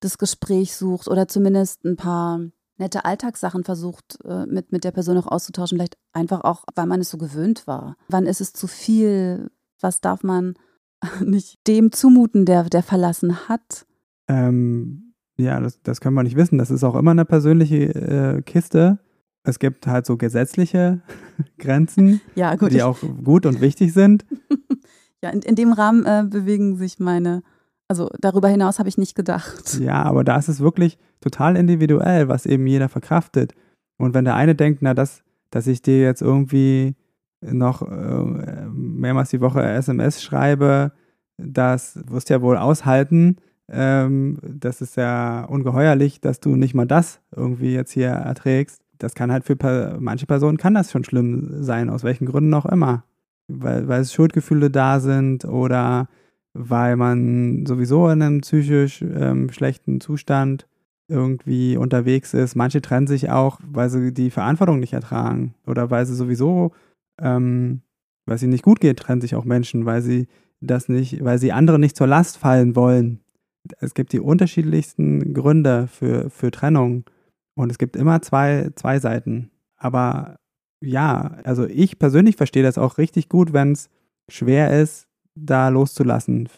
das 0.06 0.18
Gespräch 0.18 0.76
sucht 0.76 1.08
oder 1.08 1.28
zumindest 1.28 1.84
ein 1.84 1.96
paar 1.96 2.40
nette 2.78 3.04
Alltagssachen 3.04 3.64
versucht, 3.64 4.18
äh, 4.25 4.46
mit, 4.46 4.72
mit 4.72 4.84
der 4.84 4.92
Person 4.92 5.18
auch 5.18 5.26
auszutauschen. 5.26 5.78
Vielleicht 5.78 5.96
einfach 6.12 6.42
auch, 6.42 6.64
weil 6.75 6.86
man 6.86 7.00
es 7.00 7.10
so 7.10 7.18
gewöhnt 7.18 7.66
war. 7.66 7.96
Wann 8.08 8.26
ist 8.26 8.40
es 8.40 8.52
zu 8.52 8.66
viel? 8.66 9.50
Was 9.80 10.00
darf 10.00 10.22
man 10.22 10.54
nicht 11.25 11.66
dem 11.66 11.92
zumuten, 11.92 12.44
der, 12.44 12.64
der 12.64 12.82
verlassen 12.82 13.48
hat? 13.48 13.86
Ähm, 14.28 15.14
ja, 15.38 15.60
das, 15.60 15.80
das 15.82 16.00
können 16.00 16.14
wir 16.14 16.22
nicht 16.22 16.36
wissen. 16.36 16.58
Das 16.58 16.70
ist 16.70 16.84
auch 16.84 16.94
immer 16.94 17.10
eine 17.10 17.25
persönliche 17.25 17.94
äh, 17.94 18.42
Kiste. 18.42 18.98
Es 19.42 19.58
gibt 19.58 19.86
halt 19.86 20.06
so 20.06 20.16
gesetzliche 20.16 21.02
Grenzen, 21.58 22.20
ja, 22.34 22.56
die 22.56 22.82
auch 22.82 22.98
gut 23.22 23.46
und 23.46 23.60
wichtig 23.60 23.92
sind. 23.92 24.26
ja, 25.22 25.30
in, 25.30 25.40
in 25.42 25.54
dem 25.54 25.72
Rahmen 25.72 26.04
äh, 26.04 26.25
bewegen 26.28 26.76
sich 26.76 26.98
meine, 26.98 27.42
also 27.88 28.10
darüber 28.20 28.48
hinaus 28.48 28.78
habe 28.78 28.88
ich 28.88 28.98
nicht 28.98 29.14
gedacht. 29.14 29.78
Ja, 29.80 30.02
aber 30.02 30.24
da 30.24 30.36
ist 30.36 30.48
es 30.48 30.60
wirklich 30.60 30.98
total 31.20 31.56
individuell, 31.56 32.28
was 32.28 32.46
eben 32.46 32.66
jeder 32.66 32.88
verkraftet. 32.88 33.54
Und 33.98 34.14
wenn 34.14 34.24
der 34.24 34.34
eine 34.34 34.54
denkt, 34.54 34.82
na, 34.82 34.94
das, 34.94 35.22
dass 35.50 35.66
ich 35.66 35.82
dir 35.82 36.00
jetzt 36.00 36.22
irgendwie 36.22 36.96
noch 37.40 37.82
äh, 37.82 38.66
mehrmals 38.70 39.30
die 39.30 39.40
Woche 39.40 39.62
SMS 39.62 40.22
schreibe, 40.22 40.92
das 41.36 41.98
wirst 42.08 42.28
du 42.28 42.34
ja 42.34 42.42
wohl 42.42 42.56
aushalten. 42.56 43.36
Ähm, 43.68 44.38
das 44.42 44.80
ist 44.80 44.96
ja 44.96 45.44
ungeheuerlich, 45.44 46.20
dass 46.20 46.40
du 46.40 46.56
nicht 46.56 46.74
mal 46.74 46.86
das 46.86 47.20
irgendwie 47.34 47.74
jetzt 47.74 47.92
hier 47.92 48.08
erträgst. 48.08 48.82
Das 48.98 49.14
kann 49.14 49.30
halt 49.30 49.44
für 49.44 49.56
per 49.56 49.98
manche 50.00 50.26
Personen 50.26 50.56
kann 50.56 50.74
das 50.74 50.90
schon 50.90 51.04
schlimm 51.04 51.62
sein, 51.62 51.90
aus 51.90 52.02
welchen 52.02 52.26
Gründen 52.26 52.54
auch 52.54 52.66
immer. 52.66 53.04
Weil, 53.48 53.86
weil 53.86 54.00
es 54.00 54.12
Schuldgefühle 54.12 54.70
da 54.70 54.98
sind 55.00 55.44
oder 55.44 56.08
weil 56.56 56.96
man 56.96 57.66
sowieso 57.66 58.08
in 58.08 58.22
einem 58.22 58.40
psychisch 58.40 59.02
ähm, 59.02 59.50
schlechten 59.50 60.00
Zustand 60.00 60.66
irgendwie 61.08 61.76
unterwegs 61.76 62.34
ist. 62.34 62.56
Manche 62.56 62.82
trennen 62.82 63.06
sich 63.06 63.30
auch, 63.30 63.60
weil 63.64 63.90
sie 63.90 64.12
die 64.12 64.30
Verantwortung 64.30 64.80
nicht 64.80 64.92
ertragen 64.92 65.54
oder 65.66 65.90
weil 65.90 66.04
sie 66.06 66.14
sowieso 66.14 66.72
ähm, 67.20 67.82
weil 68.26 68.36
es 68.36 68.42
ihnen 68.42 68.52
nicht 68.52 68.64
gut 68.64 68.80
geht, 68.80 68.98
trennen 68.98 69.20
sich 69.20 69.34
auch 69.34 69.44
Menschen, 69.44 69.86
weil 69.86 70.02
sie 70.02 70.26
das 70.60 70.88
nicht, 70.88 71.25
weil 71.25 71.38
sie 71.38 71.52
anderen 71.52 71.80
nicht 71.80 71.96
zur 71.96 72.06
Last 72.06 72.38
fallen 72.38 72.76
wollen. 72.76 73.20
Es 73.78 73.94
gibt 73.94 74.12
die 74.12 74.20
unterschiedlichsten 74.20 75.32
Gründe 75.34 75.86
für, 75.86 76.30
für 76.30 76.50
Trennung 76.50 77.04
und 77.54 77.70
es 77.70 77.78
gibt 77.78 77.96
immer 77.96 78.22
zwei, 78.22 78.70
zwei 78.75 78.98
Seiten. 78.98 79.50
Aber 79.76 80.38
ja, 80.80 81.38
also 81.44 81.66
ich 81.66 81.98
persönlich 81.98 82.36
verstehe 82.36 82.62
das 82.62 82.78
auch 82.78 82.98
richtig 82.98 83.28
gut, 83.28 83.52
wenn 83.52 83.72
es 83.72 83.88
schwer 84.28 84.80
ist, 84.80 85.05
da 85.36 85.68
loszulassen 85.68 86.48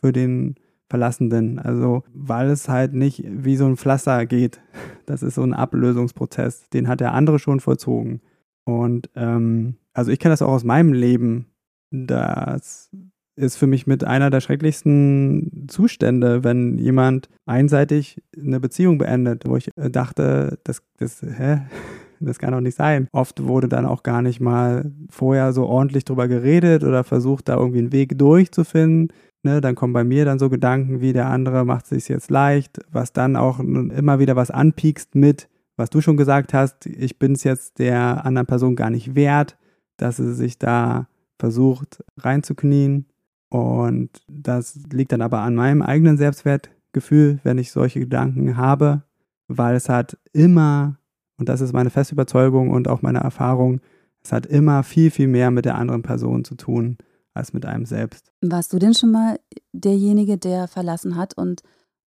für 0.00 0.12
den 0.12 0.54
Verlassenden. 0.88 1.58
Also, 1.58 2.04
weil 2.14 2.48
es 2.48 2.68
halt 2.68 2.94
nicht 2.94 3.24
wie 3.26 3.56
so 3.56 3.66
ein 3.66 3.76
Pflaster 3.76 4.26
geht. 4.26 4.60
Das 5.06 5.22
ist 5.22 5.36
so 5.36 5.42
ein 5.42 5.54
Ablösungsprozess. 5.54 6.68
Den 6.68 6.86
hat 6.86 7.00
der 7.00 7.14
andere 7.14 7.38
schon 7.38 7.60
vollzogen. 7.60 8.20
Und 8.64 9.08
ähm, 9.16 9.76
also 9.94 10.12
ich 10.12 10.18
kenne 10.18 10.34
das 10.34 10.42
auch 10.42 10.52
aus 10.52 10.64
meinem 10.64 10.92
Leben. 10.92 11.46
Das 11.90 12.90
ist 13.34 13.56
für 13.56 13.66
mich 13.66 13.86
mit 13.86 14.04
einer 14.04 14.28
der 14.28 14.40
schrecklichsten 14.42 15.66
Zustände, 15.68 16.44
wenn 16.44 16.76
jemand 16.76 17.30
einseitig 17.46 18.22
eine 18.36 18.60
Beziehung 18.60 18.98
beendet, 18.98 19.44
wo 19.46 19.56
ich 19.56 19.70
äh, 19.76 19.88
dachte, 19.88 20.58
das, 20.64 20.82
das, 20.98 21.22
hä? 21.22 21.62
Das 22.20 22.38
kann 22.38 22.52
doch 22.52 22.60
nicht 22.60 22.76
sein. 22.76 23.08
Oft 23.12 23.44
wurde 23.44 23.68
dann 23.68 23.86
auch 23.86 24.02
gar 24.02 24.22
nicht 24.22 24.40
mal 24.40 24.90
vorher 25.10 25.52
so 25.52 25.66
ordentlich 25.66 26.04
drüber 26.04 26.28
geredet 26.28 26.84
oder 26.84 27.04
versucht, 27.04 27.48
da 27.48 27.56
irgendwie 27.56 27.78
einen 27.78 27.92
Weg 27.92 28.18
durchzufinden. 28.18 29.12
Ne, 29.44 29.60
dann 29.60 29.76
kommen 29.76 29.92
bei 29.92 30.02
mir 30.02 30.24
dann 30.24 30.40
so 30.40 30.50
Gedanken 30.50 31.00
wie 31.00 31.12
der 31.12 31.28
andere 31.28 31.64
macht 31.64 31.84
es 31.84 31.90
sich 31.90 32.08
jetzt 32.08 32.28
leicht, 32.28 32.80
was 32.90 33.12
dann 33.12 33.36
auch 33.36 33.60
immer 33.60 34.18
wieder 34.18 34.34
was 34.34 34.50
anpiekst 34.50 35.14
mit, 35.14 35.48
was 35.76 35.90
du 35.90 36.00
schon 36.00 36.16
gesagt 36.16 36.52
hast, 36.52 36.86
ich 36.86 37.20
bin 37.20 37.32
es 37.32 37.44
jetzt 37.44 37.78
der 37.78 38.26
anderen 38.26 38.48
Person 38.48 38.74
gar 38.74 38.90
nicht 38.90 39.14
wert, 39.14 39.56
dass 39.96 40.16
sie 40.16 40.34
sich 40.34 40.58
da 40.58 41.06
versucht 41.38 42.02
reinzuknien. 42.16 43.06
Und 43.48 44.10
das 44.28 44.78
liegt 44.92 45.12
dann 45.12 45.22
aber 45.22 45.38
an 45.40 45.54
meinem 45.54 45.82
eigenen 45.82 46.18
Selbstwertgefühl, 46.18 47.38
wenn 47.44 47.58
ich 47.58 47.70
solche 47.70 48.00
Gedanken 48.00 48.56
habe, 48.56 49.02
weil 49.46 49.76
es 49.76 49.88
hat 49.88 50.18
immer, 50.32 50.97
und 51.38 51.48
das 51.48 51.60
ist 51.60 51.72
meine 51.72 51.90
feste 51.90 52.14
Überzeugung 52.14 52.70
und 52.70 52.88
auch 52.88 53.02
meine 53.02 53.20
Erfahrung, 53.20 53.80
es 54.22 54.32
hat 54.32 54.46
immer 54.46 54.82
viel, 54.82 55.10
viel 55.10 55.28
mehr 55.28 55.50
mit 55.50 55.64
der 55.64 55.76
anderen 55.76 56.02
Person 56.02 56.44
zu 56.44 56.54
tun 56.54 56.98
als 57.34 57.52
mit 57.52 57.64
einem 57.64 57.86
selbst. 57.86 58.32
Warst 58.42 58.72
du 58.72 58.78
denn 58.78 58.94
schon 58.94 59.12
mal 59.12 59.38
derjenige, 59.72 60.38
der 60.38 60.68
verlassen 60.68 61.16
hat 61.16 61.34
und 61.34 61.62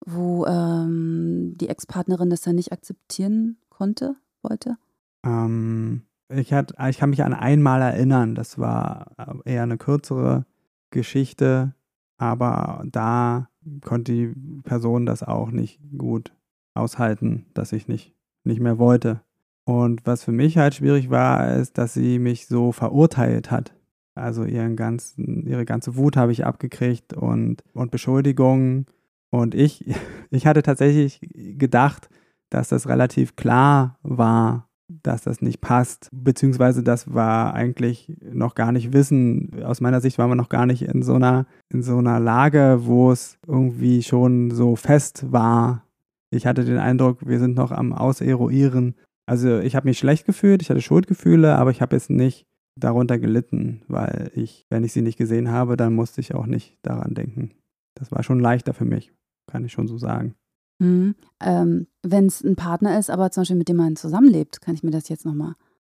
wo 0.05 0.45
ähm, 0.45 1.55
die 1.57 1.69
Ex-Partnerin 1.69 2.29
das 2.29 2.41
dann 2.41 2.55
nicht 2.55 2.71
akzeptieren 2.71 3.57
konnte, 3.69 4.15
wollte? 4.41 4.77
Ähm, 5.23 6.03
ich, 6.29 6.53
hat, 6.53 6.73
ich 6.89 6.97
kann 6.97 7.11
mich 7.11 7.23
an 7.23 7.33
einmal 7.33 7.81
erinnern, 7.81 8.35
das 8.35 8.57
war 8.57 9.11
eher 9.45 9.63
eine 9.63 9.77
kürzere 9.77 10.45
Geschichte, 10.89 11.73
aber 12.17 12.83
da 12.85 13.49
konnte 13.83 14.11
die 14.11 14.27
Person 14.63 15.05
das 15.05 15.23
auch 15.23 15.51
nicht 15.51 15.79
gut 15.97 16.33
aushalten, 16.73 17.45
dass 17.53 17.71
ich 17.71 17.87
nicht, 17.87 18.13
nicht 18.43 18.59
mehr 18.59 18.77
wollte. 18.77 19.21
Und 19.63 20.05
was 20.05 20.23
für 20.23 20.31
mich 20.31 20.57
halt 20.57 20.75
schwierig 20.75 21.09
war, 21.09 21.55
ist, 21.55 21.77
dass 21.77 21.93
sie 21.93 22.19
mich 22.19 22.47
so 22.47 22.71
verurteilt 22.71 23.51
hat. 23.51 23.73
Also 24.15 24.43
ihren 24.43 24.75
ganzen, 24.75 25.47
ihre 25.47 25.65
ganze 25.65 25.95
Wut 25.95 26.17
habe 26.17 26.31
ich 26.31 26.45
abgekriegt 26.45 27.13
und, 27.13 27.63
und 27.73 27.91
Beschuldigungen. 27.91 28.85
Und 29.29 29.55
ich, 29.55 29.85
ich 30.29 30.47
hatte 30.47 30.63
tatsächlich 30.63 31.19
gedacht, 31.31 32.09
dass 32.49 32.69
das 32.69 32.87
relativ 32.87 33.35
klar 33.35 33.97
war, 34.03 34.67
dass 35.03 35.21
das 35.21 35.41
nicht 35.41 35.61
passt, 35.61 36.09
beziehungsweise 36.11 36.83
das 36.83 37.13
war 37.13 37.53
eigentlich 37.53 38.11
noch 38.21 38.55
gar 38.55 38.73
nicht 38.73 38.91
Wissen. 38.91 39.63
Aus 39.63 39.79
meiner 39.79 40.01
Sicht 40.01 40.17
waren 40.17 40.29
wir 40.29 40.35
noch 40.35 40.49
gar 40.49 40.65
nicht 40.65 40.81
in 40.81 41.01
so 41.01 41.15
einer, 41.15 41.45
in 41.69 41.81
so 41.81 41.97
einer 41.97 42.19
Lage, 42.19 42.81
wo 42.81 43.11
es 43.11 43.37
irgendwie 43.47 44.03
schon 44.03 44.51
so 44.51 44.75
fest 44.75 45.31
war. 45.31 45.85
Ich 46.31 46.47
hatte 46.47 46.65
den 46.65 46.77
Eindruck, 46.77 47.27
wir 47.27 47.39
sind 47.39 47.55
noch 47.55 47.71
am 47.71 47.93
Auseruieren. 47.93 48.95
Also 49.25 49.59
ich 49.59 49.75
habe 49.75 49.87
mich 49.87 49.99
schlecht 49.99 50.25
gefühlt, 50.25 50.61
ich 50.61 50.69
hatte 50.69 50.81
Schuldgefühle, 50.81 51.55
aber 51.55 51.71
ich 51.71 51.81
habe 51.81 51.95
jetzt 51.95 52.09
nicht 52.09 52.47
darunter 52.79 53.19
gelitten, 53.19 53.83
weil 53.87 54.31
ich, 54.33 54.65
wenn 54.69 54.83
ich 54.83 54.93
sie 54.93 55.01
nicht 55.01 55.17
gesehen 55.17 55.51
habe, 55.51 55.77
dann 55.77 55.93
musste 55.93 56.21
ich 56.21 56.33
auch 56.33 56.45
nicht 56.45 56.77
daran 56.81 57.13
denken. 57.13 57.51
Das 57.95 58.11
war 58.11 58.23
schon 58.23 58.39
leichter 58.39 58.73
für 58.73 58.85
mich, 58.85 59.13
kann 59.45 59.65
ich 59.65 59.73
schon 59.73 59.87
so 59.87 59.97
sagen. 59.97 60.35
Mhm. 60.79 61.15
Ähm, 61.41 61.87
Wenn 62.01 62.25
es 62.25 62.41
ein 62.43 62.55
Partner 62.55 62.97
ist, 62.97 63.09
aber 63.09 63.29
zum 63.31 63.41
Beispiel 63.41 63.57
mit 63.57 63.69
dem 63.69 63.77
man 63.77 63.95
zusammenlebt, 63.97 64.61
kann 64.61 64.73
ich 64.73 64.83
mir 64.83 64.91
das 64.91 65.09
jetzt 65.09 65.25
nochmal 65.25 65.53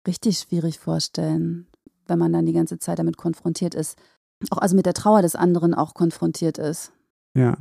richtig 0.06 0.38
schwierig 0.38 0.78
vorstellen, 0.78 1.68
wenn 2.06 2.18
man 2.18 2.32
dann 2.32 2.44
die 2.44 2.52
ganze 2.52 2.78
Zeit 2.78 2.98
damit 2.98 3.16
konfrontiert 3.16 3.74
ist. 3.74 3.96
Auch 4.50 4.58
also 4.58 4.76
mit 4.76 4.84
der 4.84 4.94
Trauer 4.94 5.22
des 5.22 5.36
anderen 5.36 5.72
auch 5.74 5.94
konfrontiert 5.94 6.58
ist. 6.58 6.92
Ja, 7.34 7.56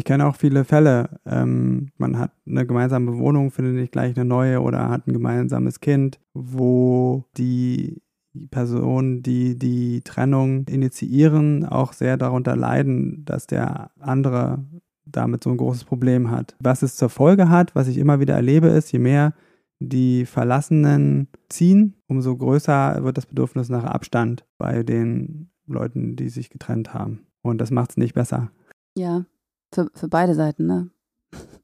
ich 0.00 0.04
kenne 0.04 0.26
auch 0.26 0.36
viele 0.36 0.64
Fälle. 0.64 1.20
Ähm, 1.26 1.90
man 1.98 2.18
hat 2.18 2.32
eine 2.46 2.66
gemeinsame 2.66 3.18
Wohnung, 3.18 3.50
findet 3.50 3.74
nicht 3.74 3.92
gleich 3.92 4.16
eine 4.16 4.24
neue 4.24 4.62
oder 4.62 4.88
hat 4.88 5.06
ein 5.06 5.12
gemeinsames 5.12 5.80
Kind, 5.80 6.18
wo 6.32 7.26
die 7.36 8.00
Personen, 8.50 9.22
die 9.22 9.58
die 9.58 10.00
Trennung 10.00 10.66
initiieren, 10.68 11.66
auch 11.66 11.92
sehr 11.92 12.16
darunter 12.16 12.56
leiden, 12.56 13.26
dass 13.26 13.46
der 13.46 13.90
andere 13.98 14.64
damit 15.04 15.44
so 15.44 15.50
ein 15.50 15.58
großes 15.58 15.84
Problem 15.84 16.30
hat. 16.30 16.56
Was 16.60 16.80
es 16.80 16.96
zur 16.96 17.10
Folge 17.10 17.50
hat, 17.50 17.74
was 17.74 17.86
ich 17.86 17.98
immer 17.98 18.20
wieder 18.20 18.34
erlebe, 18.34 18.68
ist, 18.68 18.90
je 18.92 19.00
mehr 19.00 19.34
die 19.80 20.24
Verlassenen 20.24 21.28
ziehen, 21.50 21.96
umso 22.06 22.34
größer 22.38 23.04
wird 23.04 23.18
das 23.18 23.26
Bedürfnis 23.26 23.68
nach 23.68 23.84
Abstand 23.84 24.46
bei 24.56 24.82
den 24.82 25.50
Leuten, 25.66 26.16
die 26.16 26.30
sich 26.30 26.48
getrennt 26.48 26.94
haben. 26.94 27.26
Und 27.42 27.58
das 27.58 27.70
macht 27.70 27.90
es 27.90 27.96
nicht 27.98 28.14
besser. 28.14 28.50
Ja, 28.96 29.26
für, 29.72 29.90
für 29.94 30.08
beide 30.08 30.34
Seiten, 30.34 30.66
ne? 30.66 30.90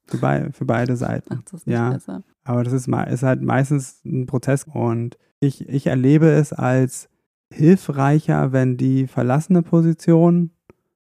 Für, 0.06 0.18
bei, 0.18 0.50
für 0.52 0.64
beide 0.64 0.96
Seiten. 0.96 1.34
Macht 1.34 1.52
es 1.52 1.66
nicht 1.66 1.75
ja. 1.75 1.90
besser. 1.90 2.22
Aber 2.44 2.62
das 2.62 2.72
ist, 2.72 2.88
ist 2.88 3.22
halt 3.22 3.42
meistens 3.42 4.04
ein 4.04 4.26
Prozess 4.26 4.64
und 4.72 5.18
ich, 5.40 5.68
ich 5.68 5.88
erlebe 5.88 6.30
es 6.30 6.52
als 6.52 7.08
hilfreicher, 7.52 8.52
wenn 8.52 8.76
die 8.76 9.06
verlassene 9.06 9.62
Position 9.62 10.50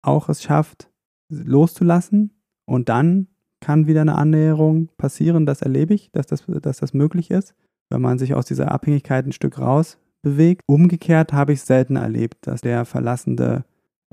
auch 0.02 0.28
es 0.28 0.42
schafft, 0.42 0.90
loszulassen 1.28 2.32
und 2.66 2.88
dann 2.88 3.28
kann 3.61 3.87
wieder 3.87 4.00
eine 4.00 4.16
Annäherung 4.16 4.88
passieren. 4.97 5.47
Das 5.47 5.62
erlebe 5.62 5.94
ich, 5.94 6.11
dass 6.12 6.26
das, 6.26 6.44
dass 6.47 6.78
das 6.78 6.94
möglich 6.94 7.30
ist, 7.30 7.54
wenn 7.90 8.00
man 8.00 8.18
sich 8.18 8.35
aus 8.35 8.47
dieser 8.47 8.73
Abhängigkeit 8.73 9.26
ein 9.26 9.32
Stück 9.32 9.59
raus 9.59 9.99
bewegt. 10.23 10.62
Umgekehrt 10.66 11.32
habe 11.32 11.52
ich 11.52 11.61
es 11.61 11.66
selten 11.66 11.97
erlebt, 11.97 12.47
dass 12.47 12.62
der 12.62 12.85
Verlassende 12.85 13.64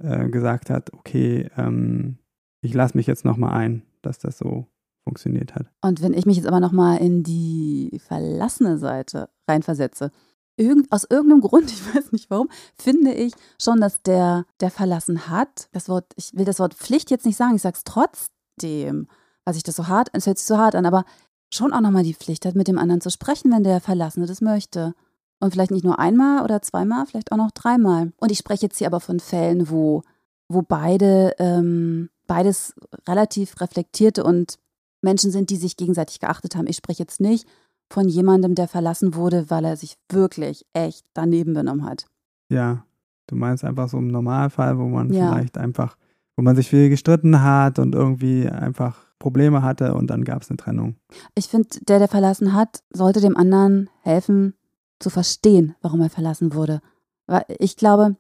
äh, 0.01 0.29
gesagt 0.29 0.69
hat, 0.69 0.93
okay, 0.93 1.49
ähm, 1.57 2.17
ich 2.61 2.73
lasse 2.73 2.97
mich 2.97 3.07
jetzt 3.07 3.25
nochmal 3.25 3.53
ein, 3.53 3.83
dass 4.01 4.19
das 4.19 4.37
so 4.37 4.65
funktioniert 5.03 5.55
hat. 5.55 5.67
Und 5.81 6.01
wenn 6.01 6.13
ich 6.13 6.25
mich 6.25 6.37
jetzt 6.37 6.47
aber 6.47 6.59
nochmal 6.59 6.97
in 6.99 7.23
die 7.23 8.01
verlassene 8.05 8.77
Seite 8.77 9.29
reinversetze, 9.47 10.11
irgend, 10.57 10.91
aus 10.91 11.05
irgendeinem 11.09 11.41
Grund, 11.41 11.71
ich 11.71 11.95
weiß 11.95 12.11
nicht 12.11 12.29
warum, 12.29 12.49
finde 12.77 13.13
ich 13.13 13.33
schon, 13.61 13.79
dass 13.79 14.01
der, 14.01 14.45
der 14.59 14.71
verlassen 14.71 15.29
hat, 15.29 15.69
das 15.71 15.87
Wort, 15.87 16.05
ich 16.15 16.31
will 16.33 16.45
das 16.45 16.59
Wort 16.59 16.73
Pflicht 16.73 17.09
jetzt 17.11 17.25
nicht 17.25 17.37
sagen, 17.37 17.55
ich 17.55 17.61
sage 17.61 17.77
es 17.77 17.83
trotzdem, 17.83 19.07
was 19.45 19.55
ich 19.55 19.63
das 19.63 19.75
so 19.77 19.87
hart, 19.87 20.09
es 20.13 20.27
hört 20.27 20.37
sich 20.37 20.47
so 20.47 20.57
hart 20.57 20.75
an, 20.75 20.85
aber 20.85 21.05
schon 21.53 21.71
auch 21.71 21.81
nochmal 21.81 22.03
die 22.03 22.13
Pflicht 22.13 22.45
hat, 22.45 22.55
mit 22.55 22.67
dem 22.67 22.77
anderen 22.77 23.01
zu 23.01 23.09
sprechen, 23.09 23.51
wenn 23.51 23.63
der 23.63 23.79
Verlassene 23.79 24.25
das 24.25 24.41
möchte. 24.41 24.93
Und 25.39 25.51
vielleicht 25.51 25.71
nicht 25.71 25.85
nur 25.85 25.99
einmal 25.99 26.43
oder 26.43 26.61
zweimal, 26.61 27.05
vielleicht 27.05 27.31
auch 27.31 27.37
noch 27.37 27.51
dreimal. 27.51 28.11
Und 28.17 28.31
ich 28.31 28.39
spreche 28.39 28.63
jetzt 28.63 28.77
hier 28.79 28.87
aber 28.87 28.99
von 28.99 29.19
Fällen, 29.19 29.69
wo, 29.69 30.01
wo 30.49 30.63
beide, 30.63 31.35
ähm, 31.37 32.09
beides 32.27 32.75
relativ 33.07 33.59
reflektierte 33.61 34.23
und 34.23 34.57
Menschen 35.01 35.31
sind, 35.31 35.49
die 35.49 35.55
sich 35.55 35.77
gegenseitig 35.77 36.19
geachtet 36.19 36.55
haben. 36.55 36.67
Ich 36.67 36.77
spreche 36.77 37.03
jetzt 37.03 37.21
nicht 37.21 37.47
von 37.89 38.07
jemandem, 38.09 38.55
der 38.55 38.67
verlassen 38.67 39.15
wurde, 39.15 39.49
weil 39.49 39.65
er 39.65 39.77
sich 39.77 39.97
wirklich 40.09 40.65
echt 40.73 41.05
daneben 41.13 41.53
benommen 41.53 41.85
hat. 41.85 42.05
Ja, 42.49 42.85
du 43.27 43.35
meinst 43.35 43.63
einfach 43.63 43.89
so 43.89 43.97
im 43.97 44.07
Normalfall, 44.07 44.77
wo 44.77 44.85
man 44.85 45.11
ja. 45.11 45.31
vielleicht 45.31 45.57
einfach, 45.57 45.97
wo 46.35 46.43
man 46.43 46.55
sich 46.55 46.69
viel 46.69 46.89
gestritten 46.89 47.41
hat 47.41 47.79
und 47.79 47.95
irgendwie 47.95 48.49
einfach 48.49 48.97
Probleme 49.19 49.61
hatte 49.61 49.93
und 49.93 50.07
dann 50.07 50.23
gab 50.23 50.41
es 50.41 50.49
eine 50.49 50.57
Trennung. 50.57 50.95
Ich 51.35 51.47
finde, 51.47 51.69
der, 51.87 51.99
der 51.99 52.07
verlassen 52.07 52.53
hat, 52.53 52.83
sollte 52.91 53.21
dem 53.21 53.37
anderen 53.37 53.89
helfen 54.01 54.53
zu 54.99 55.09
verstehen, 55.09 55.75
warum 55.81 56.01
er 56.01 56.09
verlassen 56.09 56.53
wurde. 56.53 56.81
Weil 57.25 57.45
ich 57.59 57.77
glaube, 57.77 58.15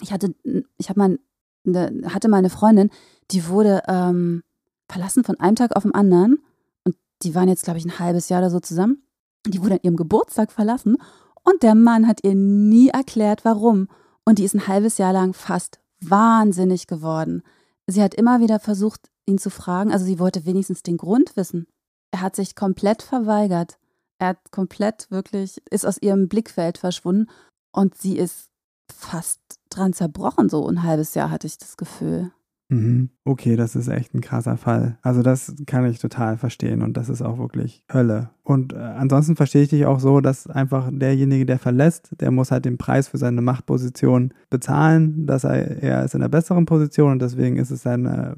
ich 0.00 0.12
hatte, 0.12 0.34
ich 0.78 0.88
habe 0.88 0.98
mal, 0.98 1.18
eine, 1.66 2.02
hatte 2.12 2.28
mal 2.28 2.38
eine 2.38 2.50
Freundin, 2.50 2.90
die 3.30 3.46
wurde 3.48 3.82
ähm, 3.88 4.42
verlassen 4.88 5.24
von 5.24 5.38
einem 5.40 5.56
Tag 5.56 5.76
auf 5.76 5.82
den 5.82 5.94
anderen 5.94 6.38
und 6.84 6.96
die 7.22 7.34
waren 7.34 7.48
jetzt, 7.48 7.64
glaube 7.64 7.78
ich, 7.78 7.84
ein 7.84 7.98
halbes 7.98 8.28
Jahr 8.28 8.40
oder 8.40 8.50
so 8.50 8.60
zusammen. 8.60 9.02
Die 9.46 9.62
wurde 9.62 9.74
an 9.74 9.80
ihrem 9.82 9.96
Geburtstag 9.96 10.52
verlassen 10.52 10.96
und 11.42 11.62
der 11.62 11.74
Mann 11.74 12.06
hat 12.06 12.24
ihr 12.24 12.34
nie 12.34 12.88
erklärt, 12.88 13.44
warum. 13.44 13.88
Und 14.24 14.38
die 14.38 14.44
ist 14.44 14.54
ein 14.54 14.68
halbes 14.68 14.98
Jahr 14.98 15.12
lang 15.12 15.32
fast 15.32 15.80
wahnsinnig 16.00 16.86
geworden. 16.86 17.42
Sie 17.86 18.02
hat 18.02 18.14
immer 18.14 18.40
wieder 18.40 18.60
versucht, 18.60 19.10
ihn 19.26 19.38
zu 19.38 19.50
fragen. 19.50 19.92
Also 19.92 20.04
sie 20.04 20.18
wollte 20.18 20.44
wenigstens 20.46 20.82
den 20.82 20.96
Grund 20.96 21.36
wissen. 21.36 21.66
Er 22.10 22.20
hat 22.20 22.36
sich 22.36 22.54
komplett 22.54 23.02
verweigert. 23.02 23.78
Er 24.18 24.28
hat 24.28 24.50
komplett 24.50 25.10
wirklich, 25.10 25.62
ist 25.70 25.86
aus 25.86 26.00
ihrem 26.00 26.28
Blickfeld 26.28 26.78
verschwunden 26.78 27.30
und 27.72 27.96
sie 27.96 28.18
ist 28.18 28.50
fast 28.92 29.40
dran 29.70 29.92
zerbrochen, 29.92 30.48
so 30.48 30.66
ein 30.68 30.82
halbes 30.82 31.14
Jahr 31.14 31.30
hatte 31.30 31.46
ich 31.46 31.58
das 31.58 31.76
Gefühl. 31.76 32.30
Mhm. 32.70 33.10
Okay, 33.24 33.56
das 33.56 33.74
ist 33.74 33.88
echt 33.88 34.14
ein 34.14 34.20
krasser 34.20 34.56
Fall. 34.56 34.96
Also 35.02 35.22
das 35.22 35.54
kann 35.66 35.84
ich 35.86 35.98
total 35.98 36.36
verstehen 36.36 36.82
und 36.82 36.96
das 36.96 37.08
ist 37.08 37.20
auch 37.20 37.38
wirklich 37.38 37.84
Hölle. 37.92 38.30
Und 38.44 38.72
äh, 38.72 38.76
ansonsten 38.76 39.34
verstehe 39.34 39.62
ich 39.62 39.70
dich 39.70 39.86
auch 39.86 39.98
so, 39.98 40.20
dass 40.20 40.46
einfach 40.46 40.88
derjenige, 40.92 41.46
der 41.46 41.58
verlässt, 41.58 42.14
der 42.20 42.30
muss 42.30 42.52
halt 42.52 42.64
den 42.64 42.78
Preis 42.78 43.08
für 43.08 43.18
seine 43.18 43.42
Machtposition 43.42 44.32
bezahlen, 44.50 45.26
dass 45.26 45.42
er, 45.42 45.82
er 45.82 46.04
ist 46.04 46.14
in 46.14 46.22
einer 46.22 46.28
besseren 46.28 46.64
Position 46.64 47.12
und 47.12 47.22
deswegen 47.22 47.56
ist 47.56 47.72
es 47.72 47.86
eine, 47.88 48.36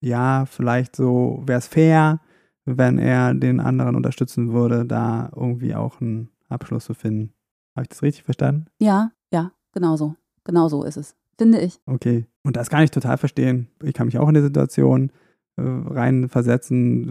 ja, 0.00 0.46
vielleicht 0.46 0.94
so, 0.94 1.42
wäre 1.44 1.58
es 1.58 1.66
fair, 1.66 2.20
wenn 2.64 2.98
er 2.98 3.34
den 3.34 3.58
anderen 3.58 3.96
unterstützen 3.96 4.52
würde, 4.52 4.86
da 4.86 5.32
irgendwie 5.34 5.74
auch 5.74 6.00
einen 6.00 6.30
Abschluss 6.48 6.84
zu 6.84 6.94
finden. 6.94 7.32
Habe 7.74 7.84
ich 7.84 7.88
das 7.88 8.02
richtig 8.02 8.22
verstanden? 8.22 8.66
Ja, 8.78 9.10
ja, 9.32 9.50
genau 9.72 9.96
so. 9.96 10.14
Genau 10.48 10.68
so 10.68 10.82
ist 10.82 10.96
es 10.96 11.14
finde 11.38 11.60
ich. 11.60 11.80
Okay. 11.86 12.26
Und 12.42 12.56
das 12.56 12.68
kann 12.68 12.82
ich 12.82 12.90
total 12.90 13.16
verstehen. 13.16 13.68
Ich 13.82 13.94
kann 13.94 14.06
mich 14.06 14.18
auch 14.18 14.28
in 14.28 14.34
die 14.34 14.42
Situation 14.42 15.10
äh, 15.56 15.62
reinversetzen, 15.62 17.08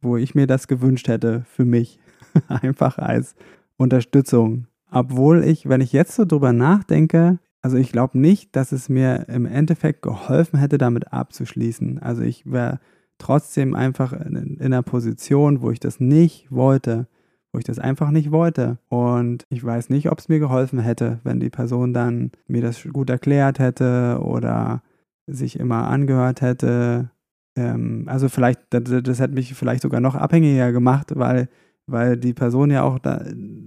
wo 0.00 0.16
ich 0.16 0.34
mir 0.34 0.46
das 0.46 0.66
gewünscht 0.66 1.08
hätte 1.08 1.44
für 1.46 1.64
mich. 1.64 1.98
Einfach 2.48 2.98
als 2.98 3.34
Unterstützung. 3.76 4.66
Obwohl 4.90 5.44
ich, 5.44 5.68
wenn 5.68 5.80
ich 5.80 5.92
jetzt 5.92 6.14
so 6.14 6.24
drüber 6.24 6.52
nachdenke, 6.52 7.38
also 7.62 7.76
ich 7.76 7.92
glaube 7.92 8.18
nicht, 8.18 8.56
dass 8.56 8.72
es 8.72 8.88
mir 8.88 9.28
im 9.28 9.46
Endeffekt 9.46 10.02
geholfen 10.02 10.58
hätte, 10.58 10.78
damit 10.78 11.12
abzuschließen. 11.12 11.98
Also 11.98 12.22
ich 12.22 12.50
wäre 12.50 12.80
trotzdem 13.18 13.74
einfach 13.74 14.12
in, 14.12 14.36
in 14.36 14.60
einer 14.60 14.82
Position, 14.82 15.60
wo 15.60 15.70
ich 15.70 15.80
das 15.80 16.00
nicht 16.00 16.50
wollte 16.50 17.06
wo 17.52 17.58
ich 17.58 17.64
das 17.64 17.78
einfach 17.78 18.10
nicht 18.10 18.30
wollte. 18.30 18.78
Und 18.88 19.46
ich 19.50 19.64
weiß 19.64 19.90
nicht, 19.90 20.10
ob 20.10 20.18
es 20.18 20.28
mir 20.28 20.38
geholfen 20.38 20.78
hätte, 20.78 21.20
wenn 21.24 21.40
die 21.40 21.50
Person 21.50 21.92
dann 21.92 22.30
mir 22.46 22.62
das 22.62 22.82
gut 22.92 23.10
erklärt 23.10 23.58
hätte 23.58 24.20
oder 24.22 24.82
sich 25.26 25.58
immer 25.58 25.88
angehört 25.88 26.42
hätte. 26.42 27.10
Ähm, 27.56 28.04
also 28.06 28.28
vielleicht, 28.28 28.60
das, 28.70 28.84
das 29.02 29.20
hätte 29.20 29.34
mich 29.34 29.54
vielleicht 29.54 29.82
sogar 29.82 30.00
noch 30.00 30.14
abhängiger 30.14 30.72
gemacht, 30.72 31.12
weil, 31.16 31.48
weil 31.86 32.16
die 32.16 32.34
Person 32.34 32.70
ja 32.70 32.82
auch, 32.82 32.98
da, 32.98 33.24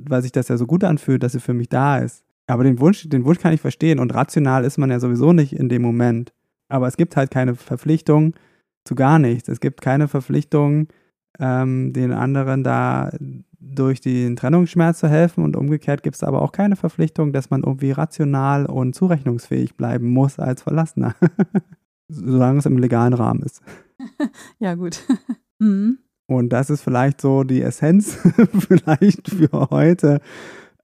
weil 0.07 0.21
sich 0.21 0.31
das 0.31 0.47
ja 0.47 0.57
so 0.57 0.65
gut 0.65 0.83
anfühlt, 0.83 1.23
dass 1.23 1.33
sie 1.33 1.39
für 1.39 1.53
mich 1.53 1.69
da 1.69 1.97
ist. 1.97 2.23
Aber 2.47 2.63
den 2.63 2.79
Wunsch, 2.79 3.07
den 3.07 3.25
Wunsch 3.25 3.39
kann 3.39 3.53
ich 3.53 3.61
verstehen 3.61 3.99
und 3.99 4.13
rational 4.13 4.65
ist 4.65 4.77
man 4.77 4.91
ja 4.91 4.99
sowieso 4.99 5.33
nicht 5.33 5.53
in 5.53 5.69
dem 5.69 5.81
Moment. 5.81 6.33
Aber 6.69 6.87
es 6.87 6.97
gibt 6.97 7.15
halt 7.15 7.31
keine 7.31 7.55
Verpflichtung 7.55 8.33
zu 8.85 8.95
gar 8.95 9.19
nichts. 9.19 9.47
Es 9.47 9.59
gibt 9.59 9.81
keine 9.81 10.07
Verpflichtung, 10.07 10.87
ähm, 11.39 11.93
den 11.93 12.11
anderen 12.11 12.63
da 12.63 13.11
durch 13.73 14.01
den 14.01 14.35
Trennungsschmerz 14.35 14.99
zu 14.99 15.07
helfen 15.07 15.43
und 15.43 15.55
umgekehrt 15.55 16.03
gibt 16.03 16.15
es 16.15 16.23
aber 16.23 16.41
auch 16.41 16.51
keine 16.51 16.75
Verpflichtung, 16.75 17.33
dass 17.33 17.49
man 17.49 17.63
irgendwie 17.63 17.91
rational 17.91 18.65
und 18.65 18.93
zurechnungsfähig 18.93 19.75
bleiben 19.75 20.09
muss 20.09 20.39
als 20.39 20.61
Verlassener. 20.61 21.15
Solange 22.09 22.59
es 22.59 22.65
im 22.65 22.77
legalen 22.77 23.13
Rahmen 23.13 23.41
ist. 23.41 23.61
ja, 24.59 24.75
gut. 24.75 25.03
mhm. 25.59 25.99
Und 26.27 26.49
das 26.49 26.69
ist 26.69 26.81
vielleicht 26.81 27.21
so 27.21 27.43
die 27.43 27.61
Essenz 27.61 28.17
vielleicht 28.59 29.29
für 29.29 29.69
heute. 29.69 30.19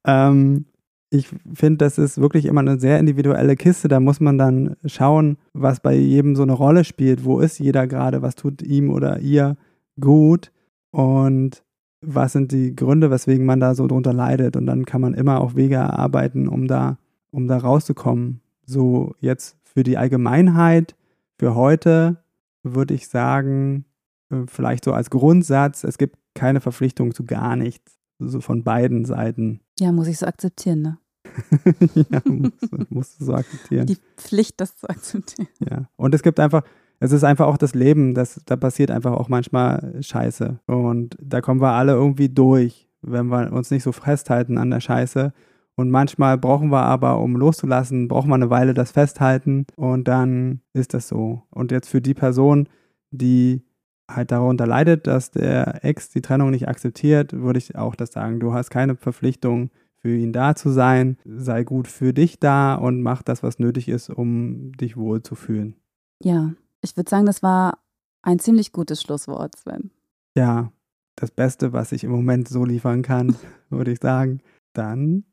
Ähm, 0.06 0.65
ich 1.12 1.27
finde, 1.53 1.77
das 1.77 1.98
ist 1.98 2.22
wirklich 2.22 2.46
immer 2.46 2.62
eine 2.62 2.79
sehr 2.79 3.00
individuelle 3.00 3.56
Kiste. 3.56 3.88
Da 3.88 4.00
muss 4.00 4.20
man 4.20 4.38
dann 4.38 4.75
schauen, 4.86 5.38
was 5.53 5.79
bei 5.79 5.96
jedem 5.96 6.36
so 6.36 6.44
eine 6.44 6.53
Rolle 6.53 6.84
spielt. 6.84 7.25
Wo 7.25 7.39
ist 7.39 7.58
jeder 7.60 7.88
gerade? 7.88 8.22
Was 8.22 8.36
tut 8.36 8.62
ihm 8.62 8.91
oder 8.91 9.20
ihr 9.20 9.58
gut? 10.00 10.51
Und 10.91 11.63
was 12.01 12.34
sind 12.34 12.51
die 12.51 12.75
Gründe, 12.75 13.12
weswegen 13.12 13.46
man 13.46 13.60
da 13.60 13.75
so 13.75 13.88
drunter 13.88 14.13
leidet. 14.13 14.56
Und 14.56 14.65
dann 14.65 14.86
kann 14.86 15.01
man 15.01 15.13
immer 15.13 15.41
auch 15.41 15.56
Wege 15.56 15.75
erarbeiten, 15.75 16.48
um 16.48 16.68
da, 16.68 16.98
um 17.32 17.48
da 17.48 17.58
rauszukommen. 17.58 18.41
So 18.65 19.15
jetzt 19.20 19.58
für 19.63 19.84
die 19.84 19.98
Allgemeinheit, 19.98 20.96
für 21.38 21.56
heute 21.56 22.24
würde 22.63 22.94
ich 22.94 23.08
sagen, 23.08 23.86
äh, 24.29 24.44
vielleicht 24.48 24.84
so 24.84 24.94
als 24.94 25.10
Grundsatz, 25.10 25.84
es 25.84 25.98
gibt 25.98 26.18
keine 26.34 26.62
Verpflichtung 26.62 27.13
zu 27.13 27.25
gar 27.25 27.56
nichts. 27.56 27.98
So 28.20 28.41
von 28.41 28.63
beiden 28.63 29.06
Seiten. 29.06 29.62
Ja, 29.79 29.94
muss 29.94 30.08
ich 30.08 30.18
so 30.18 30.25
akzeptieren, 30.25 30.82
ne? 30.82 30.98
ja, 32.10 32.22
musst, 32.25 32.91
musst 32.91 33.22
du 33.22 33.25
so 33.25 33.34
akzeptieren. 33.34 33.88
Die 33.88 33.98
Pflicht, 34.18 34.60
das 34.60 34.75
zu 34.75 34.89
akzeptieren. 34.89 35.48
Ja. 35.70 35.90
Und 35.96 36.14
es 36.14 36.22
gibt 36.22 36.40
einfach, 36.40 36.64
es 37.00 37.12
ist 37.12 37.24
einfach 37.24 37.48
auch 37.48 37.57
das 37.57 37.75
Leben, 37.75 38.14
das, 38.14 38.42
da 38.46 38.55
passiert 38.55 38.92
einfach 38.92 39.14
auch 39.14 39.29
manchmal 39.29 39.96
Scheiße. 40.01 40.59
Und 40.66 41.18
da 41.22 41.42
kommen 41.42 41.62
wir 41.62 41.72
alle 41.72 41.94
irgendwie 41.94 42.29
durch, 42.29 42.88
wenn 43.01 43.27
wir 43.27 43.51
uns 43.53 43.72
nicht 43.72 43.83
so 43.83 43.92
festhalten 43.92 44.57
an 44.57 44.70
der 44.70 44.81
Scheiße. 44.81 45.33
Und 45.75 45.90
manchmal 45.92 46.38
brauchen 46.38 46.72
wir 46.72 46.81
aber, 46.81 47.20
um 47.20 47.38
loszulassen, 47.38 48.09
brauchen 48.09 48.29
wir 48.29 48.35
eine 48.35 48.50
Weile 48.50 48.74
das 48.74 48.92
Festhalten 48.92 49.66
und 49.77 50.09
dann 50.09 50.59
ist 50.74 50.94
das 50.94 51.07
so. 51.07 51.44
Und 51.51 51.72
jetzt 51.72 51.88
für 51.88 52.01
die 52.01 52.14
Person, 52.14 52.68
die 53.12 53.64
halt 54.09 54.31
darunter 54.31 54.68
leidet, 54.68 55.07
dass 55.07 55.31
der 55.31 55.85
Ex 55.85 56.09
die 56.09 56.22
Trennung 56.22 56.50
nicht 56.50 56.68
akzeptiert, 56.68 57.31
würde 57.31 57.59
ich 57.59 57.77
auch 57.77 57.96
das 57.96 58.12
sagen. 58.12 58.42
Du 58.42 58.53
hast 58.53 58.72
keine 58.72 58.98
Verpflichtung, 58.98 59.70
für 60.01 60.16
ihn 60.16 60.33
da 60.33 60.55
zu 60.55 60.70
sein. 60.70 61.18
Sei 61.25 61.64
gut 61.64 61.88
für 61.88 62.14
dich 62.14 62.40
da 62.40 62.75
und 62.75 63.01
mach 63.01 63.22
das, 63.22 63.44
was 63.44 63.59
nötig 63.59 63.88
ist, 63.88 64.09
um 64.09 64.72
dich 64.74 64.98
wohl 64.98 65.22
zu 65.22 65.35
fühlen. 65.35 65.75
Ja, 66.22 66.53
ich 66.81 66.96
würde 66.96 67.09
sagen, 67.09 67.25
das 67.25 67.44
war 67.44 67.79
ein 68.22 68.39
ziemlich 68.39 68.72
gutes 68.72 69.01
Schlusswort, 69.01 69.55
Sven. 69.55 69.92
Ja, 70.35 70.72
das 71.15 71.31
Beste, 71.31 71.74
was 71.74 71.92
ich 71.92 72.03
im 72.03 72.11
Moment 72.11 72.48
so 72.48 72.63
liefern 72.65 73.01
kann, 73.01 73.35
würde 73.70 73.92
ich 73.92 74.00
sagen. 74.00 74.42
Dann 74.74 75.25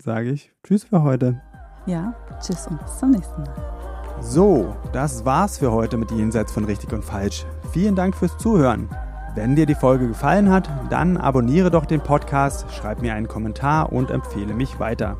sage 0.00 0.30
ich 0.30 0.52
Tschüss 0.62 0.84
für 0.84 1.02
heute. 1.02 1.40
Ja, 1.86 2.14
tschüss 2.40 2.66
und 2.68 2.80
bis 2.80 2.98
zum 2.98 3.10
nächsten 3.10 3.42
Mal. 3.42 3.82
So, 4.20 4.76
das 4.92 5.24
war's 5.24 5.58
für 5.58 5.72
heute 5.72 5.96
mit 5.96 6.12
Jenseits 6.12 6.52
von 6.52 6.64
Richtig 6.64 6.92
und 6.92 7.04
Falsch. 7.04 7.44
Vielen 7.72 7.96
Dank 7.96 8.14
fürs 8.14 8.38
Zuhören. 8.38 8.88
Wenn 9.34 9.56
dir 9.56 9.66
die 9.66 9.74
Folge 9.74 10.06
gefallen 10.06 10.50
hat, 10.50 10.70
dann 10.90 11.16
abonniere 11.16 11.70
doch 11.70 11.86
den 11.86 12.02
Podcast, 12.02 12.70
schreib 12.72 13.00
mir 13.00 13.14
einen 13.14 13.26
Kommentar 13.26 13.92
und 13.92 14.10
empfehle 14.10 14.54
mich 14.54 14.78
weiter. 14.78 15.16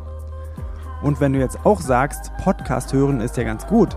Und 1.03 1.21
wenn 1.21 1.33
du 1.33 1.41
jetzt 1.41 1.65
auch 1.67 1.81
sagst, 1.81 2.31
Podcast 2.37 2.93
hören 2.93 3.21
ist 3.21 3.37
ja 3.37 3.43
ganz 3.43 3.67
gut, 3.67 3.97